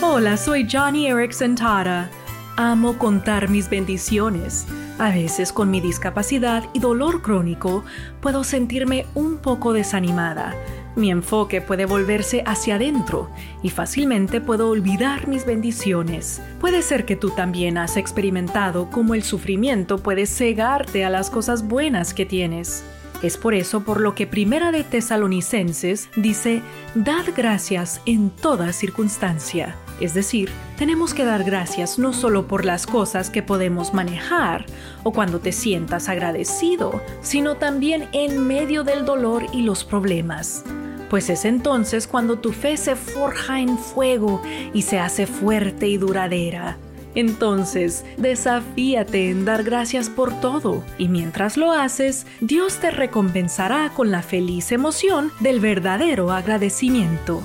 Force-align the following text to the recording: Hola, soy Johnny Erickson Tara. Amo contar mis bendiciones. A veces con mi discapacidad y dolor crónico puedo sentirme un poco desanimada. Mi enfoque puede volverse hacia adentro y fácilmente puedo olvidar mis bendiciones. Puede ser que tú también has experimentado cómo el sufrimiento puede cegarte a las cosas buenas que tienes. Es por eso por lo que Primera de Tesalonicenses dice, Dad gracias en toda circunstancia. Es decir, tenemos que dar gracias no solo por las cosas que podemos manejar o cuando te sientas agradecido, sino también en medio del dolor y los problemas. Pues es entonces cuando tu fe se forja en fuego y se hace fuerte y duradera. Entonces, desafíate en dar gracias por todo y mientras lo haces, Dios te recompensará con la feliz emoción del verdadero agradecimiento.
Hola, 0.00 0.36
soy 0.36 0.64
Johnny 0.70 1.08
Erickson 1.08 1.56
Tara. 1.56 2.08
Amo 2.56 2.96
contar 2.98 3.48
mis 3.48 3.68
bendiciones. 3.68 4.64
A 4.96 5.10
veces 5.10 5.52
con 5.52 5.72
mi 5.72 5.80
discapacidad 5.80 6.62
y 6.72 6.78
dolor 6.78 7.20
crónico 7.20 7.82
puedo 8.20 8.44
sentirme 8.44 9.06
un 9.16 9.38
poco 9.38 9.72
desanimada. 9.72 10.54
Mi 10.94 11.10
enfoque 11.10 11.60
puede 11.60 11.84
volverse 11.84 12.44
hacia 12.46 12.76
adentro 12.76 13.28
y 13.60 13.70
fácilmente 13.70 14.40
puedo 14.40 14.68
olvidar 14.68 15.26
mis 15.26 15.44
bendiciones. 15.44 16.40
Puede 16.60 16.82
ser 16.82 17.04
que 17.04 17.16
tú 17.16 17.30
también 17.30 17.76
has 17.76 17.96
experimentado 17.96 18.90
cómo 18.90 19.14
el 19.14 19.24
sufrimiento 19.24 19.98
puede 19.98 20.26
cegarte 20.26 21.04
a 21.04 21.10
las 21.10 21.28
cosas 21.28 21.66
buenas 21.66 22.14
que 22.14 22.24
tienes. 22.24 22.84
Es 23.20 23.36
por 23.36 23.52
eso 23.52 23.80
por 23.80 24.00
lo 24.00 24.14
que 24.14 24.28
Primera 24.28 24.70
de 24.70 24.84
Tesalonicenses 24.84 26.08
dice, 26.14 26.62
Dad 26.94 27.24
gracias 27.36 28.00
en 28.06 28.30
toda 28.30 28.72
circunstancia. 28.72 29.74
Es 30.00 30.14
decir, 30.14 30.50
tenemos 30.76 31.12
que 31.12 31.24
dar 31.24 31.44
gracias 31.44 31.98
no 31.98 32.12
solo 32.12 32.46
por 32.46 32.64
las 32.64 32.86
cosas 32.86 33.30
que 33.30 33.42
podemos 33.42 33.92
manejar 33.94 34.64
o 35.02 35.12
cuando 35.12 35.40
te 35.40 35.52
sientas 35.52 36.08
agradecido, 36.08 37.00
sino 37.20 37.56
también 37.56 38.08
en 38.12 38.46
medio 38.46 38.84
del 38.84 39.04
dolor 39.04 39.46
y 39.52 39.62
los 39.62 39.84
problemas. 39.84 40.64
Pues 41.10 41.30
es 41.30 41.44
entonces 41.44 42.06
cuando 42.06 42.38
tu 42.38 42.52
fe 42.52 42.76
se 42.76 42.94
forja 42.94 43.60
en 43.60 43.78
fuego 43.78 44.42
y 44.72 44.82
se 44.82 44.98
hace 44.98 45.26
fuerte 45.26 45.88
y 45.88 45.96
duradera. 45.96 46.76
Entonces, 47.14 48.04
desafíate 48.16 49.30
en 49.30 49.44
dar 49.44 49.64
gracias 49.64 50.08
por 50.10 50.38
todo 50.40 50.84
y 50.98 51.08
mientras 51.08 51.56
lo 51.56 51.72
haces, 51.72 52.26
Dios 52.40 52.76
te 52.76 52.90
recompensará 52.90 53.90
con 53.96 54.10
la 54.10 54.22
feliz 54.22 54.70
emoción 54.70 55.32
del 55.40 55.58
verdadero 55.58 56.30
agradecimiento. 56.30 57.42